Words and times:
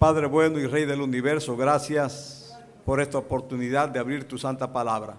Padre 0.00 0.28
bueno 0.28 0.58
y 0.58 0.66
Rey 0.66 0.86
del 0.86 1.02
universo, 1.02 1.58
gracias 1.58 2.58
por 2.86 3.02
esta 3.02 3.18
oportunidad 3.18 3.90
de 3.90 3.98
abrir 3.98 4.26
tu 4.26 4.38
santa 4.38 4.72
palabra. 4.72 5.18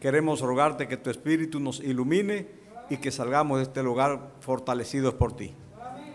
Queremos 0.00 0.40
rogarte 0.40 0.88
que 0.88 0.96
tu 0.96 1.10
Espíritu 1.10 1.60
nos 1.60 1.80
ilumine 1.80 2.48
y 2.88 2.96
que 2.96 3.10
salgamos 3.10 3.58
de 3.58 3.64
este 3.64 3.82
lugar 3.82 4.30
fortalecidos 4.40 5.12
por 5.12 5.36
ti. 5.36 5.54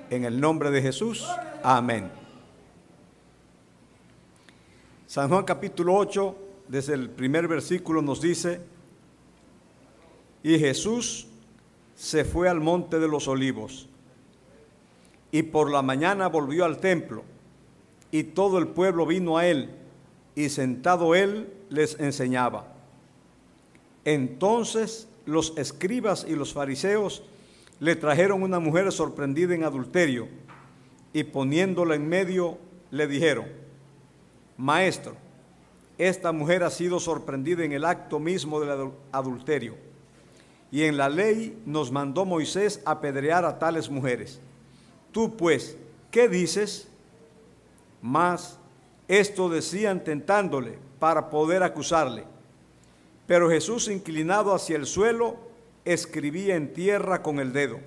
En 0.10 0.26
el 0.26 0.42
nombre 0.42 0.72
de 0.72 0.82
Jesús, 0.82 1.24
amén. 1.62 2.12
San 5.06 5.30
Juan 5.30 5.44
capítulo 5.44 5.94
8, 5.96 6.36
desde 6.70 6.96
el 6.96 7.12
primer 7.12 7.48
versículo 7.48 8.02
nos 8.02 8.20
dice, 8.20 8.60
y 10.42 10.58
Jesús 10.58 11.28
se 11.94 12.26
fue 12.26 12.50
al 12.50 12.60
monte 12.60 12.98
de 12.98 13.08
los 13.08 13.28
olivos 13.28 13.88
y 15.30 15.44
por 15.44 15.70
la 15.70 15.84
mañana 15.84 16.28
volvió 16.28 16.66
al 16.66 16.80
templo 16.80 17.32
y 18.14 18.26
todo 18.26 18.60
el 18.60 18.68
pueblo 18.68 19.08
vino 19.08 19.40
a 19.40 19.48
él 19.48 19.72
y 20.36 20.50
sentado 20.50 21.16
él 21.16 21.52
les 21.70 22.00
enseñaba. 22.00 22.72
Entonces 24.06 25.08
los 25.26 25.58
escribas 25.58 26.24
y 26.30 26.36
los 26.36 26.54
fariseos 26.54 27.24
le 27.80 27.96
trajeron 27.96 28.44
una 28.44 28.60
mujer 28.60 28.92
sorprendida 28.92 29.56
en 29.56 29.64
adulterio 29.64 30.28
y 31.12 31.24
poniéndola 31.24 31.96
en 31.96 32.08
medio 32.08 32.60
le 32.92 33.08
dijeron, 33.08 33.46
Maestro, 34.58 35.16
esta 35.98 36.32
mujer 36.32 36.62
ha 36.62 36.70
sido 36.70 37.00
sorprendida 37.00 37.66
en 37.66 37.72
el 37.72 37.84
acto 37.84 38.20
mismo 38.20 38.60
del 38.60 38.92
adulterio 39.12 39.74
y 40.72 40.84
en 40.84 40.98
la 40.98 41.10
ley 41.10 41.60
nos 41.66 41.92
mandó 41.92 42.26
Moisés 42.26 42.80
apedrear 42.86 43.44
a 43.44 43.58
tales 43.58 43.90
mujeres. 43.90 44.40
Tú 45.12 45.36
pues, 45.36 45.78
¿qué 46.12 46.30
dices? 46.30 46.93
Mas 48.04 48.60
esto 49.08 49.50
decían 49.50 50.04
tentándole 50.04 50.78
para 51.00 51.32
poder 51.32 51.64
acusarle. 51.64 52.26
Pero 53.26 53.50
Jesús, 53.50 53.88
inclinado 53.88 54.54
hacia 54.54 54.76
el 54.76 54.86
suelo, 54.86 55.38
escribía 55.86 56.56
en 56.56 56.72
tierra 56.72 57.24
con 57.24 57.40
el 57.40 57.52
dedo. 57.52 57.80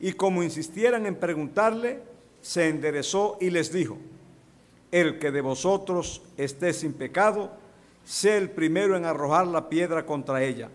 Y 0.00 0.12
como 0.12 0.42
insistieran 0.42 1.04
en 1.04 1.16
preguntarle, 1.16 2.00
se 2.40 2.68
enderezó 2.68 3.36
y 3.38 3.50
les 3.50 3.70
dijo, 3.70 3.98
el 4.92 5.18
que 5.18 5.30
de 5.30 5.40
vosotros 5.42 6.22
esté 6.38 6.72
sin 6.72 6.94
pecado, 6.94 7.50
sea 8.04 8.38
el 8.38 8.48
primero 8.48 8.96
en 8.96 9.04
arrojar 9.04 9.46
la 9.46 9.68
piedra 9.68 10.06
contra 10.06 10.42
ella 10.42 10.70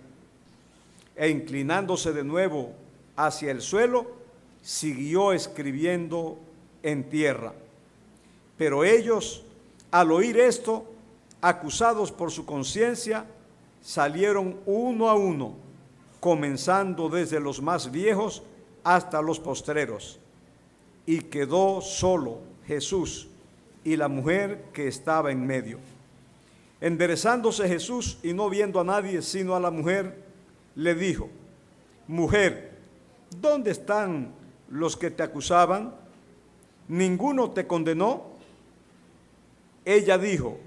e 1.15 1.29
inclinándose 1.29 2.13
de 2.13 2.23
nuevo 2.23 2.73
hacia 3.15 3.51
el 3.51 3.61
suelo, 3.61 4.09
siguió 4.61 5.33
escribiendo 5.33 6.39
en 6.83 7.09
tierra. 7.09 7.53
Pero 8.61 8.83
ellos, 8.83 9.41
al 9.89 10.11
oír 10.11 10.37
esto, 10.37 10.85
acusados 11.41 12.11
por 12.11 12.29
su 12.29 12.45
conciencia, 12.45 13.25
salieron 13.81 14.59
uno 14.67 15.09
a 15.09 15.15
uno, 15.15 15.55
comenzando 16.19 17.09
desde 17.09 17.39
los 17.39 17.59
más 17.59 17.89
viejos 17.89 18.43
hasta 18.83 19.19
los 19.19 19.39
postreros. 19.39 20.19
Y 21.07 21.21
quedó 21.21 21.81
solo 21.81 22.37
Jesús 22.67 23.29
y 23.83 23.95
la 23.95 24.07
mujer 24.07 24.65
que 24.73 24.87
estaba 24.87 25.31
en 25.31 25.43
medio. 25.43 25.79
Enderezándose 26.81 27.67
Jesús 27.67 28.19
y 28.21 28.31
no 28.31 28.47
viendo 28.47 28.79
a 28.79 28.83
nadie 28.83 29.23
sino 29.23 29.55
a 29.55 29.59
la 29.59 29.71
mujer, 29.71 30.23
le 30.75 30.93
dijo, 30.93 31.29
mujer, 32.07 32.77
¿dónde 33.41 33.71
están 33.71 34.31
los 34.69 34.95
que 34.97 35.09
te 35.09 35.23
acusaban? 35.23 35.95
¿Ninguno 36.87 37.49
te 37.49 37.65
condenó? 37.65 38.29
Ella 39.85 40.17
dijo, 40.17 40.57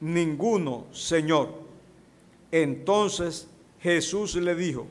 ninguno, 0.00 0.86
Señor. 0.92 1.48
Entonces 2.50 3.48
Jesús 3.80 4.34
le 4.36 4.54
dijo, 4.54 4.86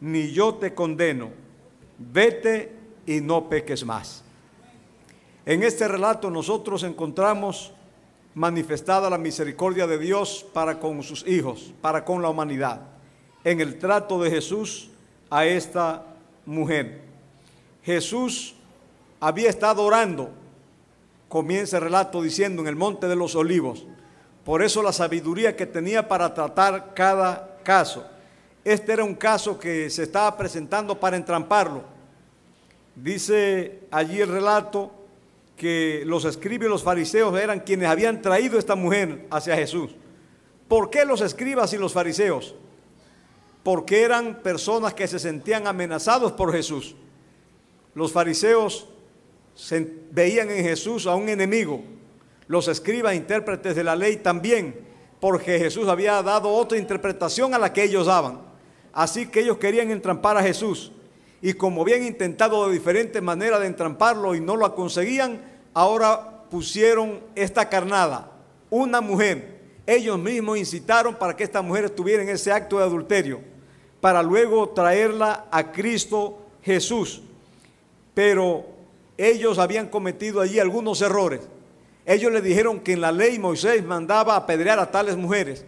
ni 0.00 0.30
yo 0.32 0.54
te 0.54 0.74
condeno, 0.74 1.30
vete 1.98 2.72
y 3.06 3.20
no 3.20 3.48
peques 3.48 3.84
más. 3.84 4.22
En 5.46 5.62
este 5.62 5.88
relato 5.88 6.30
nosotros 6.30 6.82
encontramos 6.82 7.72
manifestada 8.34 9.10
la 9.10 9.18
misericordia 9.18 9.86
de 9.86 9.98
Dios 9.98 10.46
para 10.52 10.78
con 10.78 11.02
sus 11.02 11.26
hijos, 11.26 11.72
para 11.80 12.04
con 12.04 12.22
la 12.22 12.28
humanidad 12.28 12.90
en 13.44 13.60
el 13.60 13.78
trato 13.78 14.22
de 14.22 14.30
Jesús 14.30 14.90
a 15.28 15.44
esta 15.46 16.04
mujer. 16.44 17.00
Jesús 17.82 18.54
había 19.18 19.48
estado 19.48 19.82
orando, 19.82 20.30
comienza 21.30 21.78
el 21.78 21.84
relato 21.84 22.20
diciendo, 22.20 22.60
en 22.60 22.68
el 22.68 22.76
monte 22.76 23.08
de 23.08 23.16
los 23.16 23.34
olivos. 23.34 23.86
Por 24.44 24.62
eso 24.62 24.82
la 24.82 24.92
sabiduría 24.92 25.56
que 25.56 25.64
tenía 25.64 26.06
para 26.06 26.34
tratar 26.34 26.92
cada 26.92 27.56
caso. 27.62 28.06
Este 28.62 28.92
era 28.92 29.02
un 29.02 29.14
caso 29.14 29.58
que 29.58 29.88
se 29.88 30.02
estaba 30.02 30.36
presentando 30.36 31.00
para 31.00 31.16
entramparlo. 31.16 31.82
Dice 32.94 33.84
allí 33.90 34.20
el 34.20 34.28
relato 34.28 34.90
que 35.56 36.02
los 36.04 36.26
escribas 36.26 36.66
y 36.66 36.68
los 36.68 36.82
fariseos 36.82 37.40
eran 37.40 37.60
quienes 37.60 37.88
habían 37.88 38.20
traído 38.20 38.58
esta 38.58 38.74
mujer 38.74 39.26
hacia 39.30 39.56
Jesús. 39.56 39.92
¿Por 40.68 40.90
qué 40.90 41.06
los 41.06 41.22
escribas 41.22 41.72
y 41.72 41.78
los 41.78 41.94
fariseos? 41.94 42.54
porque 43.62 44.02
eran 44.02 44.42
personas 44.42 44.94
que 44.94 45.06
se 45.06 45.18
sentían 45.18 45.66
amenazados 45.66 46.32
por 46.32 46.52
Jesús. 46.52 46.94
Los 47.94 48.12
fariseos 48.12 48.88
veían 50.10 50.50
en 50.50 50.64
Jesús 50.64 51.06
a 51.06 51.14
un 51.14 51.28
enemigo, 51.28 51.82
los 52.46 52.68
escribas, 52.68 53.14
intérpretes 53.14 53.76
de 53.76 53.84
la 53.84 53.96
ley 53.96 54.16
también, 54.16 54.74
porque 55.20 55.58
Jesús 55.58 55.88
había 55.88 56.22
dado 56.22 56.48
otra 56.50 56.78
interpretación 56.78 57.54
a 57.54 57.58
la 57.58 57.72
que 57.72 57.84
ellos 57.84 58.06
daban. 58.06 58.40
Así 58.92 59.26
que 59.26 59.40
ellos 59.40 59.58
querían 59.58 59.90
entrampar 59.90 60.36
a 60.36 60.42
Jesús. 60.42 60.92
Y 61.42 61.52
como 61.52 61.82
habían 61.82 62.02
intentado 62.02 62.66
de 62.66 62.72
diferentes 62.72 63.22
maneras 63.22 63.60
de 63.60 63.66
entramparlo 63.66 64.34
y 64.34 64.40
no 64.40 64.56
lo 64.56 64.74
conseguían, 64.74 65.40
ahora 65.74 66.44
pusieron 66.50 67.20
esta 67.34 67.68
carnada, 67.68 68.32
una 68.68 69.00
mujer. 69.00 69.60
Ellos 69.86 70.18
mismos 70.18 70.58
incitaron 70.58 71.14
para 71.14 71.36
que 71.36 71.44
esta 71.44 71.62
mujer 71.62 71.84
estuviera 71.84 72.22
en 72.22 72.28
ese 72.28 72.52
acto 72.52 72.78
de 72.78 72.84
adulterio 72.84 73.50
para 74.00 74.22
luego 74.22 74.70
traerla 74.70 75.46
a 75.50 75.72
Cristo 75.72 76.38
Jesús. 76.62 77.22
Pero 78.14 78.66
ellos 79.26 79.58
habían 79.58 79.88
cometido 79.88 80.40
allí 80.40 80.58
algunos 80.58 81.02
errores. 81.02 81.40
Ellos 82.06 82.32
le 82.32 82.40
dijeron 82.40 82.80
que 82.80 82.94
en 82.94 83.00
la 83.00 83.12
ley 83.12 83.38
Moisés 83.38 83.84
mandaba 83.84 84.36
apedrear 84.36 84.78
a 84.78 84.90
tales 84.90 85.16
mujeres. 85.16 85.64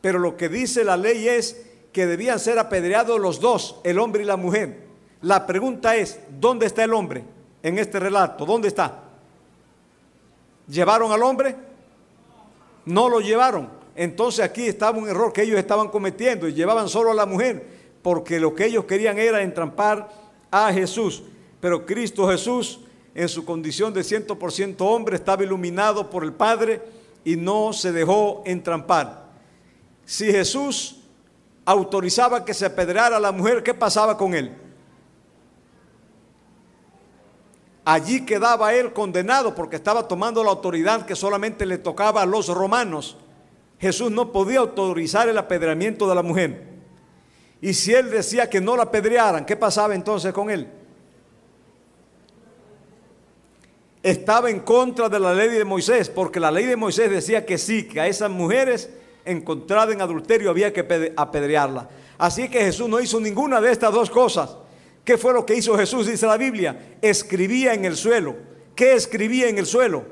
Pero 0.00 0.18
lo 0.18 0.36
que 0.36 0.48
dice 0.48 0.84
la 0.84 0.96
ley 0.96 1.28
es 1.28 1.66
que 1.92 2.06
debían 2.06 2.38
ser 2.38 2.58
apedreados 2.58 3.20
los 3.20 3.40
dos, 3.40 3.80
el 3.84 3.98
hombre 3.98 4.22
y 4.22 4.26
la 4.26 4.36
mujer. 4.36 4.88
La 5.22 5.46
pregunta 5.46 5.96
es, 5.96 6.20
¿dónde 6.40 6.66
está 6.66 6.84
el 6.84 6.94
hombre 6.94 7.24
en 7.62 7.78
este 7.78 7.98
relato? 7.98 8.46
¿Dónde 8.46 8.68
está? 8.68 9.02
¿Llevaron 10.68 11.12
al 11.12 11.22
hombre? 11.22 11.56
No 12.84 13.08
lo 13.08 13.20
llevaron. 13.20 13.68
Entonces 13.96 14.44
aquí 14.44 14.66
estaba 14.66 14.96
un 14.96 15.08
error 15.08 15.32
que 15.32 15.42
ellos 15.42 15.58
estaban 15.58 15.88
cometiendo 15.88 16.46
y 16.46 16.54
llevaban 16.54 16.88
solo 16.88 17.10
a 17.10 17.14
la 17.14 17.26
mujer, 17.26 17.66
porque 18.00 18.38
lo 18.38 18.54
que 18.54 18.66
ellos 18.66 18.84
querían 18.84 19.18
era 19.18 19.42
entrampar 19.42 20.08
a 20.50 20.72
Jesús. 20.72 21.24
Pero 21.60 21.84
Cristo 21.84 22.28
Jesús, 22.28 22.80
en 23.14 23.28
su 23.28 23.44
condición 23.44 23.92
de 23.92 24.02
100% 24.02 24.76
hombre, 24.80 25.16
estaba 25.16 25.42
iluminado 25.42 26.08
por 26.08 26.24
el 26.24 26.32
Padre 26.32 26.82
y 27.24 27.36
no 27.36 27.72
se 27.72 27.92
dejó 27.92 28.42
entrampar. 28.46 29.28
Si 30.04 30.26
Jesús 30.32 31.00
autorizaba 31.64 32.44
que 32.44 32.54
se 32.54 32.64
apedreara 32.64 33.16
a 33.16 33.20
la 33.20 33.32
mujer, 33.32 33.62
¿qué 33.62 33.74
pasaba 33.74 34.16
con 34.16 34.34
él? 34.34 34.56
Allí 37.84 38.24
quedaba 38.24 38.74
él 38.74 38.92
condenado 38.92 39.54
porque 39.54 39.76
estaba 39.76 40.06
tomando 40.06 40.44
la 40.44 40.50
autoridad 40.50 41.06
que 41.06 41.16
solamente 41.16 41.66
le 41.66 41.78
tocaba 41.78 42.22
a 42.22 42.26
los 42.26 42.48
romanos. 42.48 43.16
Jesús 43.78 44.10
no 44.10 44.32
podía 44.32 44.60
autorizar 44.60 45.28
el 45.28 45.38
apedreamiento 45.38 46.08
de 46.08 46.14
la 46.14 46.22
mujer. 46.22 46.68
Y 47.60 47.74
si 47.74 47.92
él 47.92 48.10
decía 48.10 48.48
que 48.48 48.60
no 48.60 48.76
la 48.76 48.84
apedrearan, 48.84 49.44
¿qué 49.44 49.56
pasaba 49.56 49.94
entonces 49.94 50.32
con 50.32 50.50
él? 50.50 50.68
Estaba 54.08 54.48
en 54.48 54.60
contra 54.60 55.10
de 55.10 55.20
la 55.20 55.34
ley 55.34 55.50
de 55.50 55.66
Moisés, 55.66 56.08
porque 56.08 56.40
la 56.40 56.50
ley 56.50 56.64
de 56.64 56.76
Moisés 56.76 57.10
decía 57.10 57.44
que 57.44 57.58
sí, 57.58 57.86
que 57.86 58.00
a 58.00 58.06
esas 58.06 58.30
mujeres 58.30 58.88
encontradas 59.22 59.94
en 59.94 60.00
adulterio 60.00 60.48
había 60.48 60.72
que 60.72 61.12
apedrearla. 61.14 61.90
Así 62.16 62.48
que 62.48 62.60
Jesús 62.60 62.88
no 62.88 63.00
hizo 63.00 63.20
ninguna 63.20 63.60
de 63.60 63.70
estas 63.70 63.92
dos 63.92 64.08
cosas. 64.08 64.56
¿Qué 65.04 65.18
fue 65.18 65.34
lo 65.34 65.44
que 65.44 65.56
hizo 65.56 65.76
Jesús? 65.76 66.06
Dice 66.06 66.26
la 66.26 66.38
Biblia, 66.38 66.96
escribía 67.02 67.74
en 67.74 67.84
el 67.84 67.96
suelo. 67.96 68.34
¿Qué 68.74 68.94
escribía 68.94 69.46
en 69.50 69.58
el 69.58 69.66
suelo? 69.66 70.06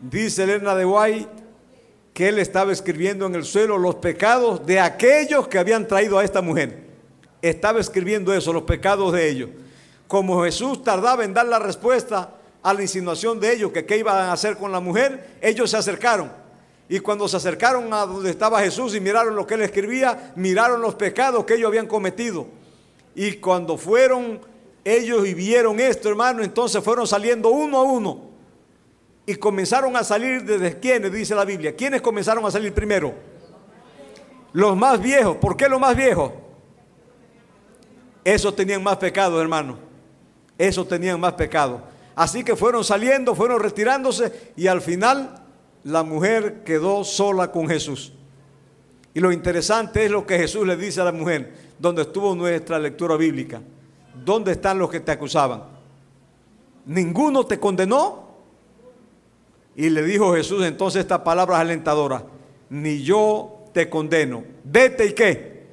Dice 0.00 0.44
Elena 0.44 0.74
de 0.74 0.86
White 0.86 1.28
que 2.14 2.28
él 2.28 2.38
estaba 2.38 2.72
escribiendo 2.72 3.26
en 3.26 3.34
el 3.34 3.44
suelo 3.44 3.76
los 3.76 3.96
pecados 3.96 4.64
de 4.64 4.80
aquellos 4.80 5.48
que 5.48 5.58
habían 5.58 5.86
traído 5.86 6.18
a 6.18 6.24
esta 6.24 6.40
mujer. 6.40 6.86
Estaba 7.42 7.78
escribiendo 7.78 8.32
eso, 8.32 8.54
los 8.54 8.62
pecados 8.62 9.12
de 9.12 9.28
ellos. 9.28 9.50
Como 10.12 10.44
Jesús 10.44 10.84
tardaba 10.84 11.24
en 11.24 11.32
dar 11.32 11.46
la 11.46 11.58
respuesta 11.58 12.34
a 12.62 12.74
la 12.74 12.82
insinuación 12.82 13.40
de 13.40 13.54
ellos, 13.54 13.72
que 13.72 13.86
qué 13.86 13.96
iban 13.96 14.14
a 14.14 14.32
hacer 14.34 14.58
con 14.58 14.70
la 14.70 14.78
mujer, 14.78 15.38
ellos 15.40 15.70
se 15.70 15.78
acercaron. 15.78 16.30
Y 16.86 16.98
cuando 16.98 17.26
se 17.28 17.38
acercaron 17.38 17.90
a 17.94 18.04
donde 18.04 18.28
estaba 18.28 18.60
Jesús 18.60 18.94
y 18.94 19.00
miraron 19.00 19.34
lo 19.34 19.46
que 19.46 19.54
él 19.54 19.62
escribía, 19.62 20.34
miraron 20.36 20.82
los 20.82 20.96
pecados 20.96 21.46
que 21.46 21.54
ellos 21.54 21.68
habían 21.68 21.86
cometido. 21.86 22.46
Y 23.14 23.36
cuando 23.36 23.78
fueron 23.78 24.38
ellos 24.84 25.26
y 25.26 25.32
vieron 25.32 25.80
esto, 25.80 26.10
hermano, 26.10 26.42
entonces 26.42 26.84
fueron 26.84 27.06
saliendo 27.06 27.48
uno 27.48 27.78
a 27.78 27.82
uno. 27.82 28.20
Y 29.24 29.36
comenzaron 29.36 29.96
a 29.96 30.04
salir 30.04 30.44
desde 30.44 30.78
quiénes, 30.78 31.10
dice 31.10 31.34
la 31.34 31.46
Biblia. 31.46 31.74
¿Quiénes 31.74 32.02
comenzaron 32.02 32.44
a 32.44 32.50
salir 32.50 32.74
primero? 32.74 33.14
Los 34.52 34.76
más 34.76 35.00
viejos. 35.00 35.38
¿Por 35.38 35.56
qué 35.56 35.70
los 35.70 35.80
más 35.80 35.96
viejos? 35.96 36.32
Esos 38.22 38.54
tenían 38.54 38.82
más 38.82 38.98
pecado, 38.98 39.40
hermano. 39.40 39.91
Esos 40.62 40.86
tenían 40.86 41.18
más 41.18 41.32
pecado. 41.32 41.80
Así 42.14 42.44
que 42.44 42.54
fueron 42.54 42.84
saliendo, 42.84 43.34
fueron 43.34 43.60
retirándose 43.60 44.52
y 44.56 44.68
al 44.68 44.80
final 44.80 45.42
la 45.82 46.04
mujer 46.04 46.62
quedó 46.62 47.02
sola 47.02 47.50
con 47.50 47.66
Jesús. 47.66 48.12
Y 49.12 49.18
lo 49.18 49.32
interesante 49.32 50.04
es 50.04 50.10
lo 50.12 50.24
que 50.24 50.38
Jesús 50.38 50.64
le 50.64 50.76
dice 50.76 51.00
a 51.00 51.04
la 51.04 51.10
mujer, 51.10 51.52
donde 51.80 52.02
estuvo 52.02 52.32
nuestra 52.36 52.78
lectura 52.78 53.16
bíblica. 53.16 53.60
¿Dónde 54.24 54.52
están 54.52 54.78
los 54.78 54.88
que 54.88 55.00
te 55.00 55.10
acusaban? 55.10 55.64
¿Ninguno 56.86 57.44
te 57.44 57.58
condenó? 57.58 58.28
Y 59.74 59.90
le 59.90 60.04
dijo 60.04 60.32
Jesús 60.32 60.64
entonces 60.64 61.00
estas 61.00 61.22
palabras 61.22 61.58
alentadoras, 61.58 62.22
ni 62.70 63.02
yo 63.02 63.64
te 63.72 63.90
condeno. 63.90 64.44
Vete 64.62 65.06
y 65.06 65.12
qué. 65.12 65.66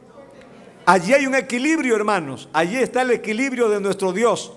Allí 0.87 1.13
hay 1.13 1.27
un 1.27 1.35
equilibrio, 1.35 1.95
hermanos. 1.95 2.49
Allí 2.53 2.77
está 2.77 3.03
el 3.03 3.11
equilibrio 3.11 3.69
de 3.69 3.79
nuestro 3.79 4.11
Dios. 4.11 4.53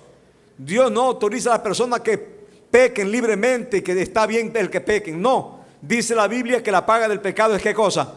Dios 0.64 0.92
no 0.92 1.02
autoriza 1.02 1.50
a 1.50 1.54
las 1.54 1.62
personas 1.62 2.00
que 2.00 2.16
pequen 2.18 3.10
libremente 3.10 3.78
y 3.78 3.82
que 3.82 4.00
está 4.00 4.26
bien 4.26 4.52
el 4.54 4.70
que 4.70 4.80
pequen. 4.80 5.20
No. 5.20 5.60
Dice 5.80 6.14
la 6.14 6.28
Biblia 6.28 6.62
que 6.62 6.70
la 6.70 6.86
paga 6.86 7.08
del 7.08 7.20
pecado 7.20 7.56
es 7.56 7.62
qué 7.62 7.74
cosa. 7.74 8.14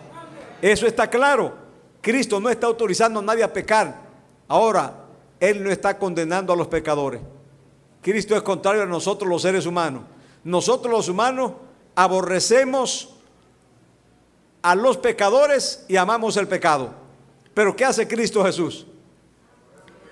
Eso 0.61 0.85
está 0.85 1.09
claro. 1.09 1.53
Cristo 2.01 2.39
no 2.39 2.49
está 2.49 2.67
autorizando 2.67 3.19
a 3.19 3.23
nadie 3.23 3.43
a 3.43 3.51
pecar. 3.51 3.95
Ahora, 4.47 4.93
Él 5.39 5.63
no 5.63 5.71
está 5.71 5.97
condenando 5.97 6.53
a 6.53 6.55
los 6.55 6.67
pecadores. 6.67 7.19
Cristo 8.01 8.35
es 8.35 8.43
contrario 8.43 8.83
a 8.83 8.85
nosotros 8.85 9.27
los 9.27 9.41
seres 9.41 9.65
humanos. 9.65 10.03
Nosotros 10.43 10.93
los 10.93 11.09
humanos 11.09 11.53
aborrecemos 11.95 13.15
a 14.61 14.75
los 14.75 14.97
pecadores 14.97 15.83
y 15.87 15.95
amamos 15.95 16.37
el 16.37 16.47
pecado. 16.47 16.91
Pero 17.55 17.75
¿qué 17.75 17.85
hace 17.85 18.07
Cristo 18.07 18.43
Jesús? 18.45 18.85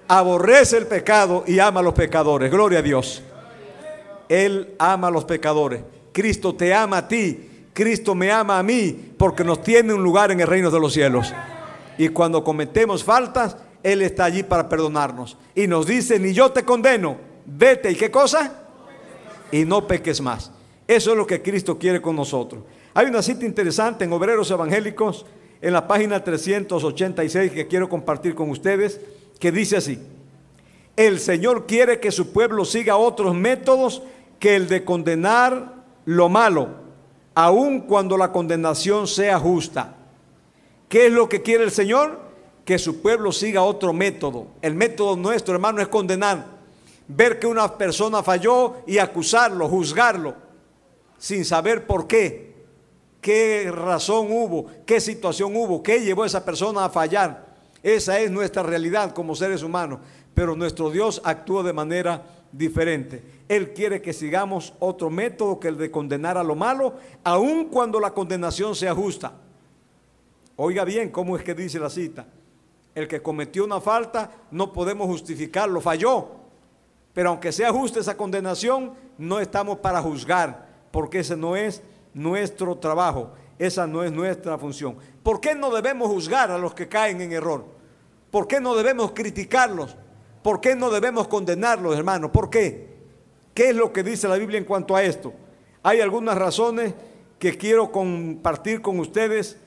Aborrece 0.08 0.78
el 0.78 0.88
pecado 0.88 1.44
y 1.48 1.60
ama 1.60 1.80
a 1.80 1.84
los 1.84 1.94
pecadores. 1.94 2.52
Gloria 2.52 2.80
a 2.80 2.82
Dios. 2.82 3.24
Él 4.30 4.76
ama 4.80 5.08
a 5.08 5.12
los 5.12 5.26
pecadores. 5.26 5.82
Cristo 6.12 6.56
te 6.56 6.74
ama 6.74 6.98
a 6.98 7.08
ti. 7.08 7.50
Cristo 7.74 8.14
me 8.14 8.32
ama 8.32 8.60
a 8.60 8.64
mí 8.64 9.14
porque 9.18 9.44
nos 9.44 9.62
tiene 9.62 9.94
un 9.94 10.04
lugar 10.04 10.32
en 10.32 10.40
el 10.40 10.48
reino 10.48 10.70
de 10.70 10.80
los 10.80 10.94
cielos. 10.94 11.34
Y 11.98 12.10
cuando 12.10 12.44
cometemos 12.44 13.04
faltas, 13.04 13.58
Él 13.82 14.02
está 14.02 14.26
allí 14.26 14.44
para 14.44 14.70
perdonarnos. 14.70 15.38
Y 15.56 15.68
nos 15.68 15.88
dice, 15.88 16.20
ni 16.20 16.34
yo 16.34 16.52
te 16.52 16.64
condeno, 16.64 17.18
vete. 17.46 17.92
¿Y 17.92 17.96
qué 17.96 18.12
cosa? 18.12 18.62
Y 19.52 19.66
no 19.66 19.88
peques 19.88 20.22
más. 20.22 20.52
Eso 20.88 21.12
es 21.12 21.18
lo 21.18 21.26
que 21.26 21.42
Cristo 21.42 21.78
quiere 21.78 22.02
con 22.02 22.16
nosotros. 22.16 22.64
Hay 22.94 23.08
una 23.08 23.22
cita 23.22 23.46
interesante 23.46 24.06
en 24.06 24.14
Obreros 24.14 24.52
Evangélicos, 24.52 25.26
en 25.62 25.74
la 25.74 25.88
página 25.88 26.24
386, 26.24 27.52
que 27.52 27.68
quiero 27.68 27.90
compartir 27.90 28.36
con 28.36 28.50
ustedes, 28.50 29.00
que 29.44 29.52
dice 29.52 29.76
así, 29.76 30.00
el 30.96 31.20
Señor 31.20 31.68
quiere 31.68 32.00
que 32.00 32.14
su 32.14 32.32
pueblo 32.32 32.64
siga 32.64 32.96
otros 32.96 33.36
métodos 33.36 34.02
que 34.40 34.56
el 34.56 34.70
de 34.70 34.86
condenar 34.86 35.84
lo 36.06 36.30
malo, 36.30 36.70
aun 37.36 37.82
cuando 37.82 38.18
la 38.18 38.32
condenación 38.32 39.06
sea 39.06 39.38
justa. 39.38 39.98
¿Qué 40.88 41.08
es 41.08 41.12
lo 41.12 41.28
que 41.28 41.42
quiere 41.42 41.66
el 41.66 41.72
Señor? 41.72 42.22
Que 42.64 42.80
su 42.80 43.02
pueblo 43.02 43.34
siga 43.34 43.64
otro 43.64 43.92
método. 43.92 44.48
El 44.62 44.76
método 44.76 45.18
nuestro, 45.18 45.54
hermano, 45.54 45.82
es 45.82 45.90
condenar. 45.90 46.46
Ver 47.10 47.38
que 47.38 47.48
una 47.48 47.78
persona 47.78 48.24
falló 48.24 48.76
y 48.88 48.98
acusarlo, 48.98 49.68
juzgarlo, 49.68 50.36
sin 51.18 51.44
saber 51.44 51.86
por 51.86 52.08
qué 52.08 52.54
qué 53.20 53.70
razón 53.70 54.28
hubo, 54.32 54.68
qué 54.86 55.02
situación 55.02 55.54
hubo, 55.54 55.84
qué 55.84 56.00
llevó 56.00 56.24
a 56.24 56.28
esa 56.28 56.46
persona 56.46 56.86
a 56.86 56.90
fallar. 56.90 57.53
Esa 57.84 58.20
es 58.20 58.32
nuestra 58.32 58.64
realidad 58.64 59.12
como 59.14 59.36
seres 59.36 59.62
humanos, 59.62 60.00
pero 60.34 60.56
nuestro 60.56 60.90
Dios 60.90 61.22
actúa 61.24 61.62
de 61.64 61.74
manera 61.74 62.24
diferente. 62.52 63.22
Él 63.50 63.74
quiere 63.74 64.02
que 64.02 64.14
sigamos 64.14 64.74
otro 64.80 65.10
método 65.10 65.60
que 65.60 65.68
el 65.68 65.78
de 65.78 65.92
condenar 65.92 66.38
a 66.38 66.44
lo 66.44 66.56
malo, 66.56 66.96
aun 67.24 67.66
cuando 67.66 68.00
la 68.00 68.12
condenación 68.12 68.74
sea 68.74 68.96
justa. 68.96 69.34
Oiga 70.56 70.86
bien 70.86 71.10
cómo 71.10 71.36
es 71.36 71.44
que 71.44 71.54
dice 71.54 71.78
la 71.80 71.90
cita. 71.90 72.26
El 72.96 73.08
que 73.08 73.22
cometió 73.22 73.66
una 73.66 73.82
falta 73.82 74.32
no 74.52 74.72
podemos 74.72 75.08
justificarlo, 75.08 75.82
falló. 75.82 76.28
Pero 77.14 77.30
aunque 77.30 77.52
sea 77.52 77.72
justa 77.72 78.00
esa 78.00 78.16
condenación, 78.16 78.94
no 79.18 79.40
estamos 79.40 79.80
para 79.80 80.02
juzgar, 80.02 80.68
porque 80.92 81.20
ese 81.20 81.36
no 81.36 81.56
es 81.56 81.82
nuestro 82.14 82.78
trabajo, 82.78 83.32
esa 83.60 83.88
no 83.88 84.04
es 84.04 84.12
nuestra 84.12 84.58
función. 84.58 84.98
¿Por 85.22 85.40
qué 85.40 85.56
no 85.56 85.74
debemos 85.74 86.08
juzgar 86.08 86.52
a 86.52 86.58
los 86.58 86.74
que 86.74 86.88
caen 86.88 87.22
en 87.22 87.34
error? 87.34 87.66
¿Por 88.34 88.48
qué 88.48 88.60
no 88.60 88.74
debemos 88.74 89.12
criticarlos? 89.12 89.96
¿Por 90.42 90.60
qué 90.60 90.76
no 90.76 90.90
debemos 90.90 91.28
condenarlos, 91.28 91.96
hermanos? 91.96 92.32
¿Por 92.32 92.50
qué? 92.50 92.88
¿Qué 93.54 93.70
es 93.70 93.76
lo 93.76 93.94
que 93.94 94.02
dice 94.02 94.28
la 94.28 94.38
Biblia 94.38 94.58
en 94.58 94.66
cuanto 94.66 94.96
a 94.96 95.04
esto? 95.04 95.32
Hay 95.84 96.02
algunas 96.02 96.36
razones 96.36 96.96
que 97.38 97.56
quiero 97.56 97.92
compartir 97.92 98.82
con 98.82 99.00
ustedes 99.00 99.58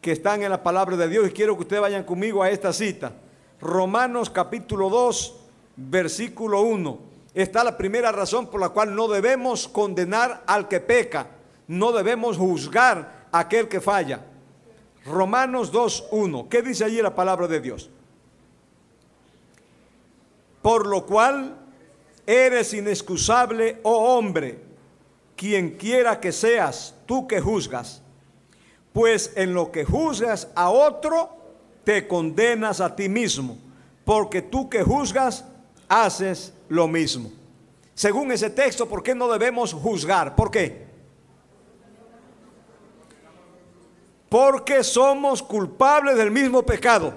que 0.00 0.12
están 0.12 0.42
en 0.42 0.48
la 0.48 0.62
palabra 0.62 0.96
de 0.96 1.06
Dios 1.06 1.28
y 1.28 1.32
quiero 1.32 1.54
que 1.56 1.64
ustedes 1.64 1.82
vayan 1.82 2.04
conmigo 2.04 2.42
a 2.42 2.48
esta 2.48 2.72
cita. 2.72 3.12
Romanos 3.60 4.30
capítulo 4.30 4.88
2, 4.88 5.36
versículo 5.76 6.62
1. 6.62 6.98
Está 7.34 7.62
la 7.62 7.76
primera 7.76 8.10
razón 8.10 8.46
por 8.46 8.62
la 8.62 8.70
cual 8.70 8.94
no 8.94 9.08
debemos 9.08 9.68
condenar 9.68 10.44
al 10.46 10.66
que 10.66 10.80
peca 10.80 11.26
no 11.66 11.92
debemos 11.92 12.38
juzgar 12.38 13.26
a 13.30 13.40
aquel 13.40 13.68
que 13.68 13.82
falla. 13.82 14.24
Romanos 15.04 15.70
2.1. 15.70 16.48
¿Qué 16.48 16.62
dice 16.62 16.84
allí 16.84 17.02
la 17.02 17.14
palabra 17.14 17.46
de 17.46 17.60
Dios? 17.60 17.90
Por 20.62 20.86
lo 20.86 21.06
cual 21.06 21.56
eres 22.26 22.74
inexcusable, 22.74 23.80
oh 23.82 24.16
hombre, 24.16 24.60
quien 25.36 25.76
quiera 25.76 26.20
que 26.20 26.32
seas, 26.32 26.94
tú 27.06 27.26
que 27.26 27.40
juzgas. 27.40 28.02
Pues 28.92 29.32
en 29.36 29.54
lo 29.54 29.70
que 29.70 29.84
juzgas 29.84 30.48
a 30.54 30.70
otro, 30.70 31.30
te 31.84 32.06
condenas 32.08 32.80
a 32.80 32.94
ti 32.94 33.08
mismo, 33.08 33.56
porque 34.04 34.42
tú 34.42 34.68
que 34.68 34.82
juzgas, 34.82 35.44
haces 35.88 36.52
lo 36.68 36.88
mismo. 36.88 37.30
Según 37.94 38.30
ese 38.32 38.50
texto, 38.50 38.88
¿por 38.88 39.02
qué 39.02 39.14
no 39.14 39.28
debemos 39.28 39.72
juzgar? 39.72 40.34
¿Por 40.34 40.50
qué? 40.50 40.88
porque 44.28 44.84
somos 44.84 45.42
culpables 45.42 46.16
del 46.16 46.30
mismo 46.30 46.62
pecado. 46.62 47.14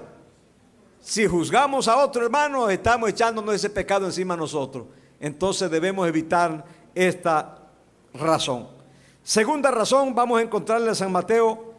Si 1.02 1.26
juzgamos 1.26 1.88
a 1.88 1.96
otro 1.96 2.22
hermano, 2.22 2.70
estamos 2.70 3.10
echándonos 3.10 3.56
ese 3.56 3.68
pecado 3.68 4.06
encima 4.06 4.34
a 4.34 4.36
nosotros. 4.36 4.86
Entonces 5.18 5.68
debemos 5.68 6.06
evitar 6.06 6.64
esta 6.94 7.58
razón. 8.14 8.68
Segunda 9.24 9.72
razón, 9.72 10.14
vamos 10.14 10.38
a 10.38 10.42
encontrarla 10.42 10.90
en 10.90 10.94
San 10.94 11.10
Mateo 11.10 11.74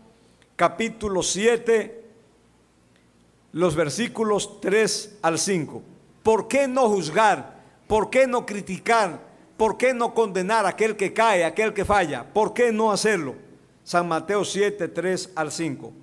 capítulo 0.58 1.24
7, 1.24 2.03
los 3.53 3.75
versículos 3.75 4.60
3 4.60 5.20
al 5.22 5.39
5. 5.39 5.82
¿Por 6.22 6.50
qué 6.50 6.68
no 6.68 6.89
juzgar? 6.89 7.62
¿Por 7.88 8.10
qué 8.10 8.27
no 8.27 8.46
criticar? 8.46 9.22
¿Por 9.56 9.77
qué 9.77 9.94
no 9.94 10.13
condenar 10.13 10.65
a 10.65 10.70
aquel 10.70 10.98
que 10.98 11.13
cae, 11.13 11.46
a 11.46 11.48
aquel 11.48 11.74
que 11.74 11.86
falla? 11.86 12.25
¿Por 12.34 12.53
qué 12.53 12.74
no 12.74 12.92
hacerlo? 12.92 13.36
San 13.86 14.06
Mateo 14.06 14.44
7, 14.44 14.89
3 14.89 15.32
al 15.34 15.50
5. 15.50 16.03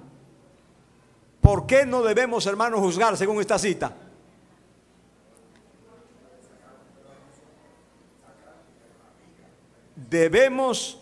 ¿Por 1.41 1.65
qué 1.65 1.85
no 1.85 2.03
debemos, 2.03 2.45
hermanos, 2.45 2.79
juzgar 2.79 3.17
según 3.17 3.41
esta 3.41 3.57
cita? 3.57 3.93
Debemos 9.95 10.99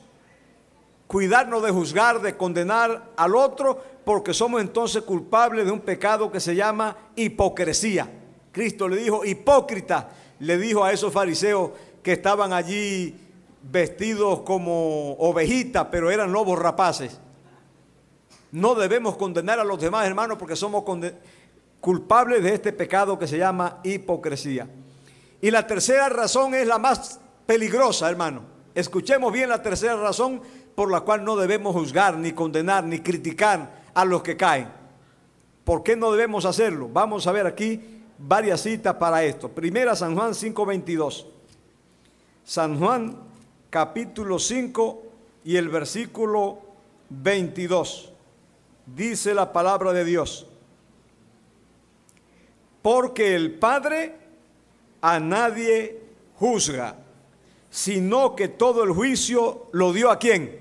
cuidarnos 1.07 1.63
de 1.63 1.71
juzgar, 1.71 2.21
de 2.21 2.37
condenar 2.37 3.09
al 3.17 3.35
otro, 3.35 3.83
porque 4.05 4.33
somos 4.33 4.61
entonces 4.61 5.03
culpables 5.03 5.65
de 5.65 5.71
un 5.71 5.81
pecado 5.81 6.31
que 6.31 6.39
se 6.39 6.55
llama 6.55 6.95
hipocresía. 7.15 8.09
Cristo 8.51 8.87
le 8.87 8.97
dijo, 8.97 9.25
hipócrita, 9.25 10.09
le 10.39 10.57
dijo 10.57 10.83
a 10.83 10.93
esos 10.93 11.11
fariseos 11.11 11.71
que 12.01 12.13
estaban 12.13 12.53
allí 12.53 13.15
vestidos 13.61 14.41
como 14.41 15.13
ovejitas, 15.13 15.87
pero 15.91 16.11
eran 16.11 16.31
lobos 16.31 16.57
rapaces. 16.57 17.19
No 18.51 18.75
debemos 18.75 19.17
condenar 19.17 19.59
a 19.59 19.63
los 19.63 19.79
demás 19.79 20.07
hermanos 20.07 20.37
porque 20.37 20.55
somos 20.55 20.83
culpables 21.79 22.43
de 22.43 22.53
este 22.53 22.73
pecado 22.73 23.17
que 23.19 23.27
se 23.27 23.37
llama 23.37 23.79
hipocresía. 23.83 24.67
Y 25.41 25.51
la 25.51 25.65
tercera 25.67 26.09
razón 26.09 26.53
es 26.53 26.67
la 26.67 26.79
más 26.79 27.19
peligrosa, 27.45 28.09
hermano. 28.09 28.41
Escuchemos 28.75 29.31
bien 29.31 29.49
la 29.49 29.61
tercera 29.61 29.95
razón 29.95 30.41
por 30.75 30.91
la 30.91 31.01
cual 31.01 31.23
no 31.23 31.35
debemos 31.35 31.75
juzgar, 31.75 32.17
ni 32.17 32.31
condenar, 32.31 32.83
ni 32.83 32.99
criticar 32.99 33.83
a 33.93 34.05
los 34.05 34.23
que 34.23 34.37
caen. 34.37 34.69
¿Por 35.63 35.83
qué 35.83 35.95
no 35.95 36.11
debemos 36.11 36.45
hacerlo? 36.45 36.89
Vamos 36.91 37.27
a 37.27 37.31
ver 37.31 37.45
aquí 37.45 38.01
varias 38.17 38.61
citas 38.61 38.95
para 38.95 39.23
esto. 39.23 39.49
Primera 39.49 39.95
San 39.95 40.15
Juan 40.15 40.33
5:22. 40.33 41.25
San 42.43 42.79
Juan 42.79 43.17
capítulo 43.69 44.39
5 44.39 45.03
y 45.45 45.57
el 45.57 45.69
versículo 45.69 46.59
22. 47.09 48.08
Dice 48.95 49.33
la 49.33 49.51
palabra 49.53 49.93
de 49.93 50.05
Dios. 50.05 50.47
Porque 52.81 53.35
el 53.35 53.57
Padre 53.59 54.15
a 55.01 55.19
nadie 55.19 56.01
juzga, 56.35 56.95
sino 57.69 58.35
que 58.35 58.47
todo 58.47 58.83
el 58.83 58.91
juicio 58.91 59.67
lo 59.71 59.93
dio 59.93 60.09
a 60.09 60.19
quién? 60.19 60.59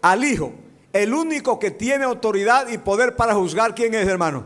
Al 0.00 0.24
Hijo. 0.24 0.52
El 0.92 1.14
único 1.14 1.58
que 1.58 1.70
tiene 1.70 2.04
autoridad 2.04 2.68
y 2.68 2.76
poder 2.78 3.16
para 3.16 3.34
juzgar, 3.34 3.74
¿quién 3.74 3.94
es, 3.94 4.06
hermano? 4.06 4.44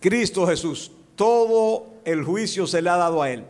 Cristo 0.00 0.46
Jesús. 0.46 0.90
Todo 1.16 1.86
el 2.04 2.24
juicio 2.24 2.66
se 2.66 2.80
le 2.80 2.88
ha 2.88 2.96
dado 2.96 3.22
a 3.22 3.30
Él. 3.30 3.44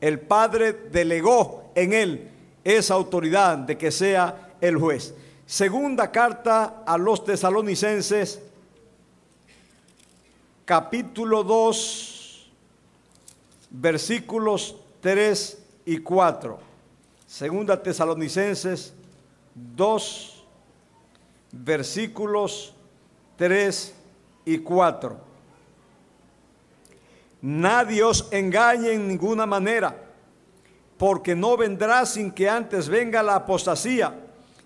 El 0.00 0.20
Padre 0.20 0.72
delegó 0.72 1.70
en 1.74 1.92
Él 1.92 2.30
esa 2.64 2.94
autoridad 2.94 3.58
de 3.58 3.78
que 3.78 3.90
sea 3.90 4.56
el 4.60 4.76
juez. 4.76 5.14
Segunda 5.46 6.10
carta 6.10 6.82
a 6.86 6.96
los 6.96 7.22
tesalonicenses, 7.22 8.40
capítulo 10.64 11.44
2, 11.44 12.50
versículos 13.68 14.76
3 15.00 15.58
y 15.84 15.98
4. 15.98 16.58
Segunda 17.26 17.82
tesalonicenses 17.82 18.94
2, 19.54 20.44
versículos 21.52 22.72
3 23.36 23.94
y 24.46 24.58
4. 24.58 25.18
Nadie 27.42 28.02
os 28.02 28.28
engañe 28.30 28.92
en 28.92 29.08
ninguna 29.08 29.44
manera, 29.44 29.94
porque 30.96 31.34
no 31.34 31.54
vendrá 31.58 32.06
sin 32.06 32.32
que 32.32 32.48
antes 32.48 32.88
venga 32.88 33.22
la 33.22 33.34
apostasía 33.34 34.23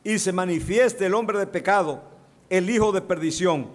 y 0.09 0.19
se 0.19 0.33
manifieste 0.33 1.05
el 1.05 1.13
hombre 1.13 1.39
de 1.39 1.47
pecado, 1.47 2.01
el 2.49 2.71
hijo 2.71 2.93
de 2.93 3.03
perdición, 3.03 3.69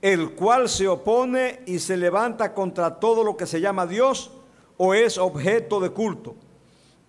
el 0.00 0.34
cual 0.34 0.68
se 0.68 0.86
opone 0.86 1.62
y 1.66 1.80
se 1.80 1.96
levanta 1.96 2.54
contra 2.54 3.00
todo 3.00 3.24
lo 3.24 3.36
que 3.36 3.46
se 3.46 3.60
llama 3.60 3.88
Dios 3.88 4.30
o 4.76 4.94
es 4.94 5.18
objeto 5.18 5.80
de 5.80 5.90
culto, 5.90 6.36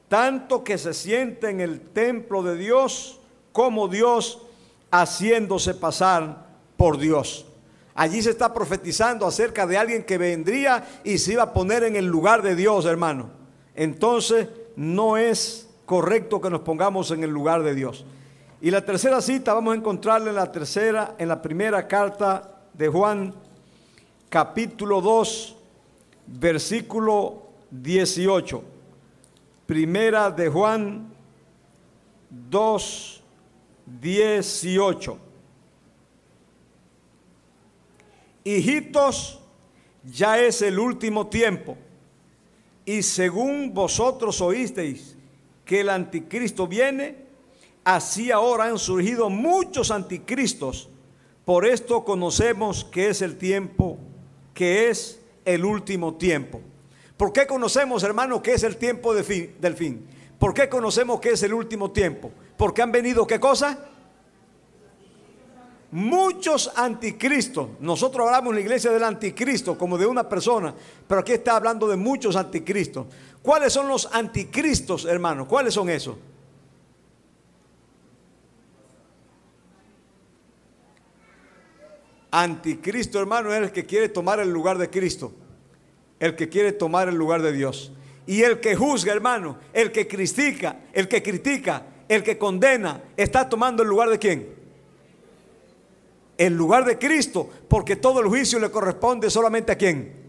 tanto 0.08 0.64
que 0.64 0.80
se 0.80 0.96
siente 0.96 1.52
en 1.52 1.62
el 1.62 1.80
templo 1.80 2.42
de 2.42 2.58
Dios 2.58 3.20
como 3.52 3.88
Dios 3.88 4.42
haciéndose 4.90 5.76
pasar 5.76 6.48
por 6.76 6.98
Dios. 6.98 7.46
Allí 7.94 8.24
se 8.24 8.32
está 8.32 8.52
profetizando 8.52 9.28
acerca 9.28 9.68
de 9.68 9.78
alguien 9.78 10.04
que 10.04 10.18
vendría 10.18 11.02
y 11.04 11.20
se 11.20 11.34
iba 11.34 11.44
a 11.44 11.54
poner 11.54 11.84
en 11.84 11.96
el 11.96 12.08
lugar 12.08 12.42
de 12.42 12.56
Dios, 12.56 12.86
hermano. 12.86 13.30
Entonces, 13.76 14.48
no 14.76 15.18
es 15.18 15.70
correcto 15.86 16.42
que 16.42 16.50
nos 16.50 16.62
pongamos 16.62 17.12
en 17.12 17.24
el 17.24 17.30
lugar 17.30 17.62
de 17.62 17.76
Dios. 17.76 18.08
Y 18.64 18.72
la 18.72 18.80
tercera 18.80 19.20
cita 19.20 19.54
vamos 19.54 19.74
a 19.74 19.78
encontrarla 19.78 20.30
en 20.30 20.38
la 20.38 20.50
tercera, 20.50 21.16
en 21.18 21.28
la 21.28 21.42
primera 21.42 21.86
carta 21.86 22.62
de 22.74 22.88
Juan, 22.88 23.34
capítulo 24.30 25.02
2, 25.02 25.56
versículo 26.28 27.44
18. 27.72 28.64
Primera 29.66 30.32
de 30.32 30.48
Juan 30.48 31.14
2, 32.30 33.22
18. 34.02 35.18
Hijitos, 38.46 39.42
ya 40.06 40.40
es 40.40 40.62
el 40.62 40.80
último 40.80 41.28
tiempo. 41.28 41.76
Y 42.86 43.04
según 43.04 43.74
vosotros 43.74 44.40
oísteis 44.40 45.18
que 45.66 45.82
el 45.82 45.90
anticristo 45.90 46.66
viene, 46.66 47.23
así 47.84 48.32
ahora 48.32 48.66
han 48.66 48.78
surgido 48.78 49.30
muchos 49.30 49.92
anticristos. 49.92 50.90
Por 51.46 51.66
esto 51.66 52.04
conocemos 52.06 52.86
que 52.86 53.10
es 53.10 53.22
el 53.22 53.38
tiempo, 53.38 53.98
que 54.54 54.90
es 54.90 55.20
el 55.46 55.66
último 55.66 56.16
tiempo. 56.16 56.62
¿Por 57.18 57.34
qué 57.34 57.46
conocemos, 57.46 58.04
hermano, 58.04 58.42
que 58.42 58.54
es 58.54 58.64
el 58.64 58.78
tiempo 58.78 59.14
del 59.14 59.76
fin? 59.76 60.08
¿Por 60.40 60.54
qué 60.54 60.70
conocemos 60.70 61.20
que 61.20 61.32
es 61.32 61.44
el 61.44 61.54
último 61.54 61.92
tiempo? 61.92 62.32
Porque 62.58 62.82
han 62.82 62.92
venido, 62.92 63.28
¿qué 63.28 63.40
cosa? 63.40 63.90
muchos 65.94 66.72
anticristos. 66.76 67.70
Nosotros 67.80 68.26
hablamos 68.26 68.50
en 68.50 68.56
la 68.56 68.62
iglesia 68.62 68.92
del 68.92 69.04
anticristo 69.04 69.78
como 69.78 69.96
de 69.98 70.08
una 70.08 70.28
persona, 70.28 70.74
pero 71.08 71.22
aquí 71.22 71.34
está 71.34 71.56
hablando 71.56 71.88
de 71.88 71.96
muchos 71.96 72.36
anticristos. 72.36 73.06
¿Cuáles 73.44 73.74
son 73.74 73.88
los 73.88 74.10
anticristos, 74.12 75.06
hermanos? 75.06 75.48
¿Cuáles 75.48 75.76
son 75.76 75.90
esos? 75.90 76.16
Anticristo, 82.36 83.20
hermano, 83.20 83.54
es 83.54 83.62
el 83.62 83.72
que 83.72 83.86
quiere 83.86 84.10
tomar 84.10 84.40
el 84.40 84.50
lugar 84.50 84.78
de 84.78 84.90
Cristo, 84.90 85.32
el 86.20 86.36
que 86.36 86.50
quiere 86.50 86.72
tomar 86.72 87.08
el 87.08 87.16
lugar 87.16 87.42
de 87.42 87.54
Dios. 87.54 87.92
Y 88.26 88.42
el 88.42 88.60
que 88.60 88.76
juzga, 88.76 89.14
hermano, 89.14 89.58
el 89.72 89.92
que 89.92 90.08
critica, 90.08 90.80
el 90.94 91.08
que 91.08 91.22
critica, 91.22 91.86
el 92.08 92.24
que 92.24 92.38
condena, 92.38 93.04
está 93.16 93.48
tomando 93.48 93.84
el 93.84 93.90
lugar 93.90 94.10
de 94.10 94.18
quién? 94.20 94.64
en 96.38 96.58
lugar 96.58 96.86
de 96.86 96.98
Cristo, 96.98 97.50
porque 97.68 97.96
todo 97.96 98.20
el 98.20 98.28
juicio 98.28 98.60
le 98.60 98.72
corresponde 98.72 99.30
solamente 99.30 99.72
a 99.72 99.78
quién? 99.78 100.24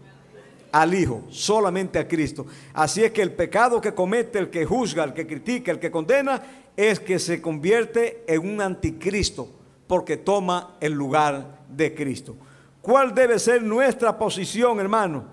Al 0.71 0.93
Hijo, 0.93 1.23
solamente 1.29 1.99
a 1.99 2.07
Cristo. 2.07 2.45
Así 2.73 3.03
es 3.03 3.11
que 3.11 3.21
el 3.21 3.31
pecado 3.31 3.81
que 3.81 3.93
comete 3.93 4.39
el 4.39 4.49
que 4.49 4.65
juzga, 4.65 5.03
el 5.03 5.13
que 5.13 5.25
critica, 5.25 5.71
el 5.71 5.79
que 5.79 5.91
condena, 5.91 6.41
es 6.75 6.99
que 6.99 7.17
se 7.17 7.41
convierte 7.41 8.23
en 8.27 8.47
un 8.47 8.61
anticristo, 8.61 9.49
porque 9.87 10.17
toma 10.17 10.75
el 10.79 10.93
lugar 10.93 11.59
de 11.69 11.93
Cristo. 11.93 12.35
¿Cuál 12.81 13.13
debe 13.13 13.39
ser 13.39 13.63
nuestra 13.63 14.17
posición, 14.17 14.79
hermano? 14.79 15.25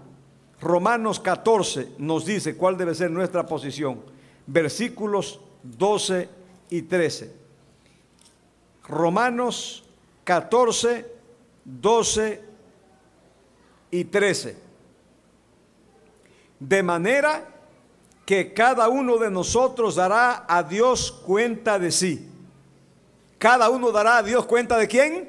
Romanos 0.60 1.18
14 1.20 1.94
nos 1.98 2.24
dice 2.24 2.56
cuál 2.56 2.76
debe 2.76 2.94
ser 2.94 3.10
nuestra 3.10 3.44
posición. 3.44 4.00
Versículos 4.46 5.40
12 5.62 6.28
y 6.70 6.82
13. 6.82 7.34
Romanos 8.88 9.84
14, 10.24 11.06
12 11.64 12.42
y 13.90 14.04
13. 14.04 14.56
De 16.58 16.82
manera 16.82 17.48
que 18.24 18.54
cada 18.54 18.88
uno 18.88 19.18
de 19.18 19.30
nosotros 19.30 19.96
dará 19.96 20.46
a 20.48 20.62
Dios 20.62 21.10
cuenta 21.10 21.78
de 21.78 21.90
sí. 21.90 22.31
Cada 23.42 23.68
uno 23.70 23.90
dará 23.90 24.18
a 24.18 24.22
Dios 24.22 24.46
cuenta 24.46 24.78
de 24.78 24.86
quién? 24.86 25.28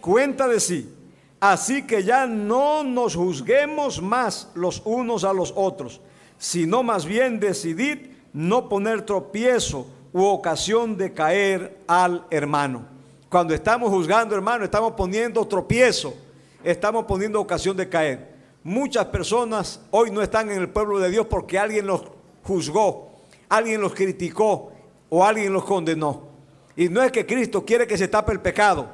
Cuenta 0.00 0.46
de 0.46 0.60
sí. 0.60 0.94
Así 1.40 1.84
que 1.84 2.04
ya 2.04 2.24
no 2.24 2.84
nos 2.84 3.16
juzguemos 3.16 4.00
más 4.00 4.48
los 4.54 4.80
unos 4.84 5.24
a 5.24 5.32
los 5.32 5.52
otros, 5.56 6.00
sino 6.38 6.84
más 6.84 7.04
bien 7.04 7.40
decidid 7.40 8.12
no 8.32 8.68
poner 8.68 9.02
tropiezo 9.02 9.88
u 10.12 10.22
ocasión 10.22 10.96
de 10.96 11.12
caer 11.12 11.80
al 11.88 12.24
hermano. 12.30 12.86
Cuando 13.28 13.54
estamos 13.54 13.90
juzgando, 13.90 14.36
hermano, 14.36 14.62
estamos 14.62 14.92
poniendo 14.92 15.44
tropiezo, 15.44 16.14
estamos 16.62 17.06
poniendo 17.06 17.40
ocasión 17.40 17.76
de 17.76 17.88
caer. 17.88 18.36
Muchas 18.62 19.06
personas 19.06 19.80
hoy 19.90 20.12
no 20.12 20.22
están 20.22 20.48
en 20.48 20.60
el 20.60 20.68
pueblo 20.68 21.00
de 21.00 21.10
Dios 21.10 21.26
porque 21.26 21.58
alguien 21.58 21.88
los 21.88 22.04
juzgó, 22.44 23.16
alguien 23.48 23.80
los 23.80 23.94
criticó 23.94 24.70
o 25.10 25.24
alguien 25.24 25.52
los 25.52 25.64
condenó. 25.64 26.31
Y 26.76 26.88
no 26.88 27.02
es 27.02 27.12
que 27.12 27.26
Cristo 27.26 27.64
quiere 27.64 27.86
que 27.86 27.98
se 27.98 28.08
tape 28.08 28.32
el 28.32 28.40
pecado, 28.40 28.88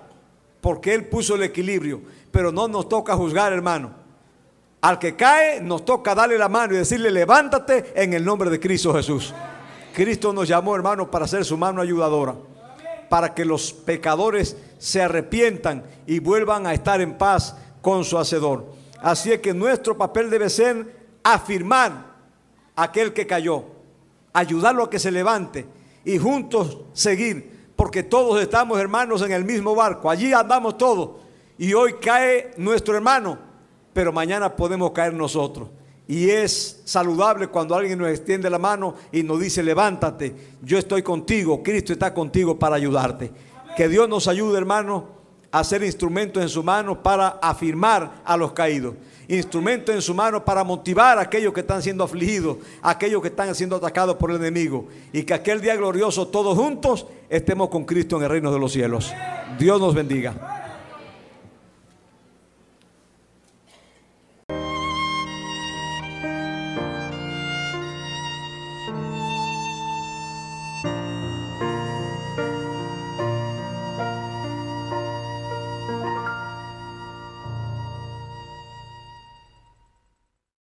porque 0.61 0.95
Él 0.95 1.07
puso 1.07 1.35
el 1.35 1.43
equilibrio, 1.45 2.03
pero 2.31 2.51
no 2.51 2.69
nos 2.69 2.89
toca 2.89 3.15
juzgar, 3.15 3.53
hermano. 3.53 3.93
Al 4.81 4.99
que 4.99 5.17
cae, 5.17 5.61
nos 5.61 5.85
toca 5.85 6.15
darle 6.15 6.39
la 6.39 6.49
mano 6.49 6.75
y 6.75 6.79
decirle, 6.79 7.11
levántate 7.11 7.93
en 7.95 8.13
el 8.15 8.25
nombre 8.25 8.51
de 8.51 8.61
Cristo 8.61 8.95
Jesús. 8.95 9.35
Cristo 9.93 10.33
nos 10.33 10.47
llamó, 10.47 10.77
hermano, 10.77 11.11
para 11.11 11.27
ser 11.27 11.45
su 11.45 11.57
mano 11.57 11.81
ayudadora, 11.81 12.37
para 13.09 13.35
que 13.35 13.45
los 13.45 13.73
pecadores 13.73 14.57
se 14.79 15.03
arrepientan 15.03 15.85
y 16.07 16.21
vuelvan 16.21 16.67
a 16.67 16.75
estar 16.75 17.01
en 17.01 17.19
paz 17.19 17.57
con 17.83 18.05
su 18.05 18.19
Hacedor. 18.19 18.67
Así 19.01 19.33
es 19.33 19.41
que 19.41 19.55
nuestro 19.55 19.97
papel 19.97 20.31
debe 20.31 20.51
ser 20.51 20.97
afirmar 21.25 22.07
a 22.77 22.83
aquel 22.85 23.13
que 23.13 23.27
cayó, 23.27 23.65
ayudarlo 24.33 24.85
a 24.85 24.91
que 24.91 24.99
se 24.99 25.11
levante 25.11 25.67
y 26.05 26.19
juntos 26.19 26.79
seguir, 26.93 27.58
porque 27.79 28.03
todos 28.03 28.43
estamos 28.43 28.81
hermanos 28.81 29.23
en 29.23 29.31
el 29.31 29.45
mismo 29.45 29.73
barco, 29.73 30.11
allí 30.11 30.33
andamos 30.33 30.77
todos 30.77 31.11
y 31.57 31.75
hoy 31.75 31.95
cae 32.01 32.51
nuestro 32.57 32.97
hermano, 32.97 33.39
pero 33.93 34.13
mañana 34.13 34.57
podemos 34.57 34.91
caer 34.91 35.15
nosotros. 35.15 35.69
Y 36.09 36.29
es 36.29 36.83
saludable 36.85 37.47
cuando 37.47 37.77
alguien 37.77 38.01
nos 38.01 38.09
extiende 38.09 38.51
la 38.51 38.59
mano 38.59 38.97
y 39.13 39.23
nos 39.23 39.39
dice, 39.39 39.63
levántate, 39.63 40.35
yo 40.61 40.77
estoy 40.77 41.05
contigo, 41.05 41.63
Cristo 41.63 41.93
está 41.93 42.13
contigo 42.13 42.59
para 42.59 42.75
ayudarte. 42.75 43.31
Que 43.77 43.89
Dios 43.89 44.09
nos 44.09 44.27
ayude, 44.27 44.59
hermano, 44.59 45.05
a 45.53 45.63
ser 45.63 45.85
instrumentos 45.85 46.43
en 46.43 46.49
su 46.49 46.65
mano 46.65 47.01
para 47.01 47.39
afirmar 47.41 48.23
a 48.25 48.37
los 48.37 48.55
caídos. 48.55 48.97
Instrumentos 49.29 49.95
en 49.95 50.01
su 50.01 50.15
mano 50.15 50.43
para 50.43 50.65
motivar 50.65 51.19
a 51.19 51.21
aquellos 51.21 51.53
que 51.53 51.61
están 51.61 51.83
siendo 51.83 52.03
afligidos, 52.03 52.57
a 52.81 52.91
aquellos 52.91 53.21
que 53.21 53.29
están 53.29 53.55
siendo 53.55 53.77
atacados 53.77 54.17
por 54.17 54.31
el 54.31 54.39
enemigo. 54.39 54.87
Y 55.13 55.23
que 55.23 55.35
aquel 55.35 55.61
día 55.61 55.77
glorioso 55.77 56.29
todos 56.29 56.57
juntos 56.57 57.07
estemos 57.29 57.69
con 57.69 57.85
Cristo 57.85 58.17
en 58.17 58.23
el 58.23 58.31
reino 58.31 58.51
de 58.51 58.59
los 58.59 58.73
cielos. 58.73 59.13
Dios 59.59 59.81
nos 59.81 59.95
bendiga. 59.95 60.58